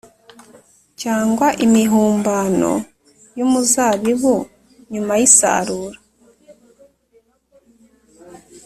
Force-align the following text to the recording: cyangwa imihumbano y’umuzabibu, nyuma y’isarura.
cyangwa 1.01 1.47
imihumbano 1.65 2.71
y’umuzabibu, 3.37 4.35
nyuma 4.91 5.13
y’isarura. 5.19 5.97